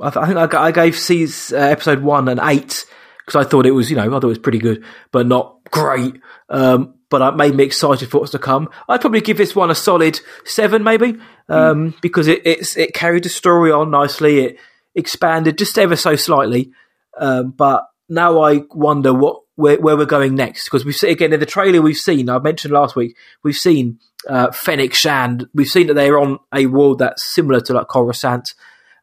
[0.00, 2.84] I, th- I think I, g- I gave C's uh, episode one an eight
[3.24, 5.60] because I thought it was, you know, I thought it was pretty good, but not
[5.70, 6.20] great.
[6.50, 8.68] Um, but it made me excited for what's to come.
[8.88, 13.24] I'd probably give this one a solid seven, maybe, um, because it it's, it carried
[13.24, 14.40] the story on nicely.
[14.40, 14.56] It
[14.94, 16.72] expanded just ever so slightly,
[17.18, 21.32] um, but now I wonder what where, where we're going next because we've seen again
[21.32, 22.28] in the trailer we've seen.
[22.28, 25.46] I mentioned last week we've seen uh, Fennec Shand.
[25.54, 28.48] We've seen that they're on a world that's similar to like Coruscant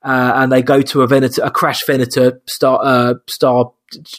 [0.03, 3.71] uh, and they go to a Venator, a crash Venator star uh, star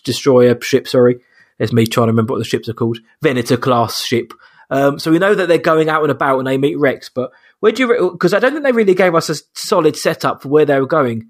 [0.04, 0.86] destroyer ship.
[0.86, 1.20] Sorry,
[1.58, 2.98] there's me trying to remember what the ships are called.
[3.22, 4.32] Venator class ship.
[4.68, 7.08] Um, so we know that they're going out and about and they meet Rex.
[7.08, 8.10] But where do you?
[8.12, 10.86] Because I don't think they really gave us a solid setup for where they were
[10.86, 11.28] going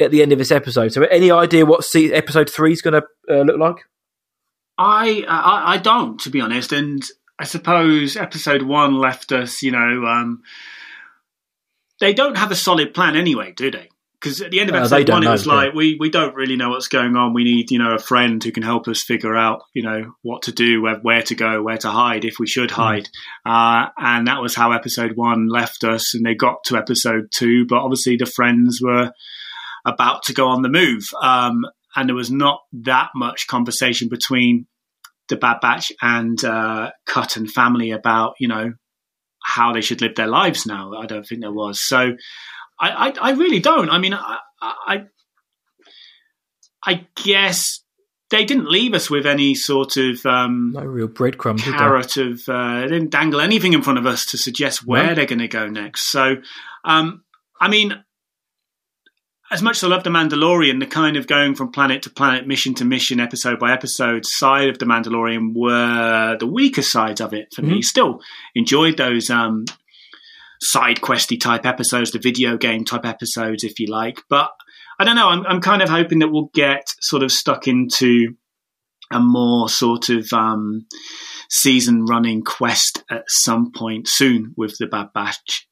[0.00, 0.92] at the end of this episode.
[0.92, 3.76] So any idea what se- episode three is going to uh, look like?
[4.78, 7.02] I, I I don't, to be honest, and
[7.38, 9.62] I suppose episode one left us.
[9.62, 10.42] You know, um,
[12.00, 13.88] they don't have a solid plan anyway, do they?
[14.20, 16.34] Because at the end of Uh, episode don't one, it was like we we don't
[16.34, 17.34] really know what's going on.
[17.34, 20.42] We need you know a friend who can help us figure out you know what
[20.42, 22.80] to do, where, where to go, where to hide if we should Hmm.
[22.82, 23.08] hide.
[23.46, 26.14] Uh, and that was how episode one left us.
[26.14, 29.12] And they got to episode two, but obviously the friends were
[29.84, 31.04] about to go on the move.
[31.22, 31.64] Um,
[31.96, 34.66] and there was not that much conversation between
[35.28, 38.72] the Bad Batch and uh, Cut and family about, you know,
[39.42, 40.92] how they should live their lives now.
[40.94, 41.80] I don't think there was.
[41.86, 42.12] So
[42.80, 43.90] I, I, I really don't.
[43.90, 45.04] I mean, I, I,
[46.84, 47.80] I guess
[48.30, 51.64] they didn't leave us with any sort of um, No real breadcrumbs.
[51.64, 51.78] did they?
[51.78, 55.14] carrot of uh, they didn't dangle anything in front of us to suggest where No.
[55.14, 56.10] they're going to go next.
[56.10, 56.36] So,
[56.84, 57.22] um,
[57.60, 57.92] I mean,
[59.50, 62.46] as much as I love the Mandalorian, the kind of going from planet to planet,
[62.46, 67.32] mission to mission, episode by episode side of the Mandalorian were the weaker sides of
[67.32, 67.80] it for me.
[67.80, 68.20] Still
[68.54, 69.64] enjoyed those um,
[70.60, 74.22] side questy type episodes, the video game type episodes, if you like.
[74.28, 74.50] But
[74.98, 75.28] I don't know.
[75.28, 78.34] I'm, I'm kind of hoping that we'll get sort of stuck into
[79.10, 80.86] a more sort of um,
[81.48, 85.66] season running quest at some point soon with the Bad Batch.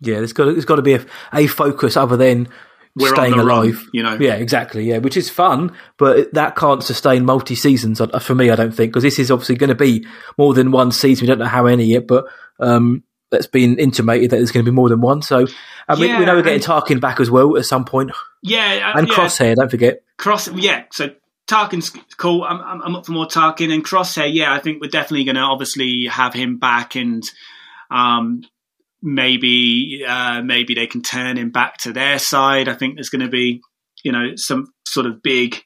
[0.00, 2.48] Yeah, there's got there's got to be a, a focus other than
[2.94, 3.88] We're on staying the run, alive.
[3.92, 4.18] you know.
[4.20, 4.84] Yeah, exactly.
[4.84, 8.50] Yeah, which is fun, but that can't sustain multi seasons uh, for me.
[8.50, 11.24] I don't think because this is obviously going to be more than one season.
[11.24, 12.26] We don't know how many yet, but
[12.60, 15.22] um, that's been intimated that there's going to be more than one.
[15.22, 15.46] So
[15.88, 18.10] I mean, we Yeah, know we're getting and- Tarkin back as well at some point,
[18.42, 19.14] Yeah, uh, and yeah.
[19.14, 19.54] Crosshair.
[19.56, 20.00] Don't forget.
[20.18, 20.84] Cross, yeah.
[20.92, 21.10] So
[21.48, 22.44] Tarkin's cool.
[22.44, 24.32] I'm, I'm, I'm up for more Tarkin and Crosshair.
[24.32, 27.22] Yeah, I think we're definitely going to obviously have him back, and
[27.90, 28.42] um,
[29.02, 32.68] maybe uh, maybe they can turn him back to their side.
[32.68, 33.60] I think there's going to be
[34.04, 35.62] you know some sort of big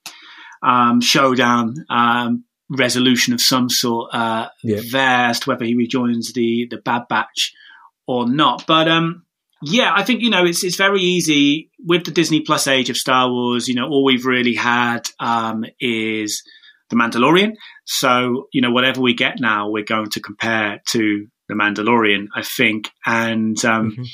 [0.62, 4.80] um, showdown um, resolution of some sort uh, Yeah.
[4.90, 7.52] there as to whether he rejoins the the Bad Batch
[8.06, 8.64] or not.
[8.66, 9.24] But um,
[9.62, 12.96] yeah, I think you know it's it's very easy with the Disney Plus age of
[12.96, 13.68] Star Wars.
[13.68, 16.42] You know, all we've really had um, is
[16.90, 17.52] the Mandalorian.
[17.84, 22.42] So you know, whatever we get now, we're going to compare to the Mandalorian, I
[22.42, 22.90] think.
[23.04, 24.06] And um, Mhm.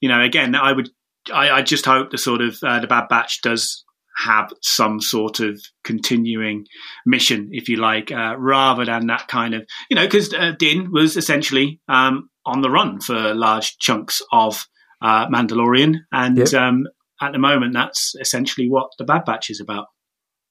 [0.00, 0.88] you know, again, I would,
[1.32, 3.84] I, I just hope the sort of uh, the Bad Batch does
[4.16, 6.66] have some sort of continuing
[7.06, 10.90] mission, if you like, uh, rather than that kind of, you know, because uh, Din
[10.92, 14.66] was essentially um, on the run for large chunks of
[15.02, 16.52] uh, Mandalorian, and Yep.
[16.54, 16.86] um,
[17.22, 19.86] at the moment, that's essentially what the Bad Batch is about.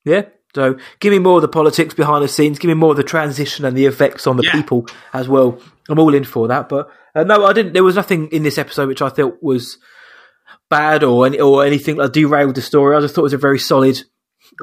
[0.06, 0.24] Yeah.
[0.56, 2.58] So give me more of the politics behind the scenes.
[2.60, 4.52] Give me more of the transition and the effects on the Yeah.
[4.54, 5.60] people as well.
[5.88, 6.70] I'm all in for that.
[6.70, 7.74] But uh, no, I didn't.
[7.74, 9.78] There was nothing in this episode which I thought was
[10.70, 12.96] bad or any, or anything that derailed the story.
[12.96, 14.02] I just thought it was a very solid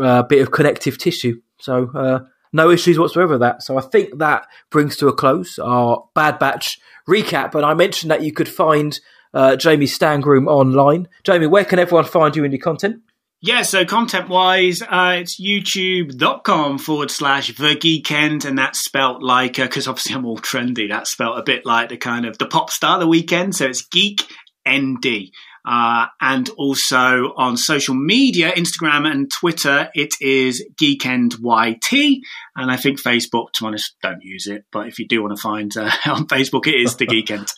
[0.03, 1.40] uh, bit of connective tissue.
[1.61, 2.20] So uh,
[2.53, 3.62] no issues whatsoever with that.
[3.62, 7.55] So I think that brings to a close our Bad Batch recap.
[7.55, 8.99] And I mentioned that you could find
[9.35, 11.09] uh, Jamie's Stang online.
[11.25, 13.03] Jamie, where can everyone find you in your content?
[13.42, 19.57] Yeah, so content wise, uh, it's youtube.com forward slash the geekend, and that's spelt like,
[19.57, 22.70] because obviously I'm all trendy, that's spelt a bit like the kind of the pop
[22.70, 24.27] star the Weeknd, so it's geek
[24.68, 25.31] ND.
[25.68, 32.20] Uh, and also on social media, Instagram and Twitter, it is GeekendYT.
[32.55, 34.64] And I think Facebook, to be honest, don't use it.
[34.70, 37.51] But if you do want to find uh, on Facebook, it is the Geekend.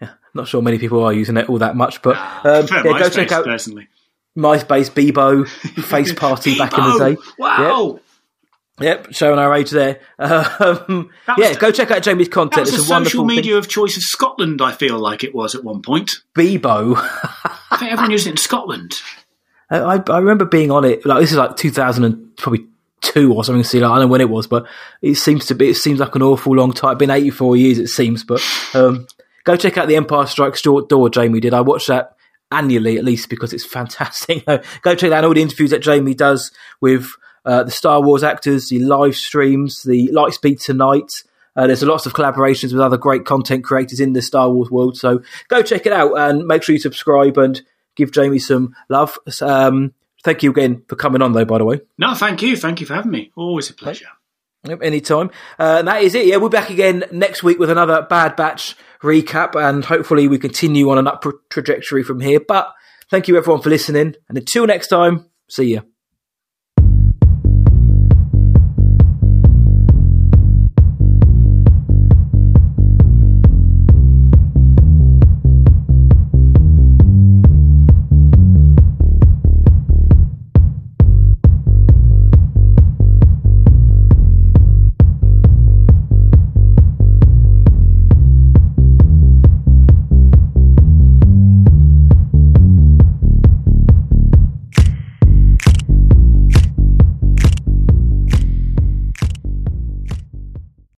[0.00, 3.08] Yeah, not sure many people are using it all that much, but um, yeah, go
[3.10, 3.88] check out personally.
[4.36, 7.16] MySpace, Bebo, Face Party back in the day.
[7.38, 8.00] Wow.
[8.80, 10.00] Yep, showing our age there.
[10.18, 12.62] Um, That was- yeah, go check out Jamie's That content.
[12.62, 13.36] was the It's a social thing.
[13.36, 16.10] media of choice of Scotland, I feel like it was at one point.
[16.34, 16.94] Bebo.
[17.70, 18.94] I think everyone used it in Scotland.
[19.70, 21.06] I, I I remember being on it.
[21.06, 22.66] Like this is like 2000 and probably
[23.00, 23.62] two or something.
[23.64, 24.66] See, like, I don't know when it was, but
[25.02, 25.68] it seems to be.
[25.70, 26.92] It seems like an awful long time.
[26.92, 28.24] It's been 84 years, it seems.
[28.24, 28.42] But
[28.74, 29.06] um,
[29.44, 31.10] go check out the Empire Strikes Short Door.
[31.10, 31.54] Jamie did.
[31.54, 32.13] I watched that
[32.54, 34.44] annually at least because it's fantastic.
[34.82, 37.10] go check out all the interviews that Jamie does with
[37.44, 41.24] uh, the Star Wars actors, the live streams, the Lightspeed Tonight.
[41.56, 44.96] Uh, there's lots of collaborations with other great content creators in the Star Wars world.
[44.96, 47.60] So go check it out and make sure you subscribe and
[47.94, 49.18] give Jamie some love.
[49.40, 49.92] Um,
[50.24, 51.80] thank you again for coming on, though, by the way.
[51.96, 52.56] No, thank you.
[52.56, 53.30] Thank you for having me.
[53.36, 54.08] Always a pleasure.
[54.66, 55.30] Yep, anytime.
[55.58, 56.26] Uh, and that is it.
[56.26, 60.88] Yeah, we're back again next week with another Bad Batch recap, and hopefully we continue
[60.90, 62.40] on an upward trajectory from here.
[62.40, 62.72] But
[63.10, 65.93] thank you everyone for listening, and until next time, see you.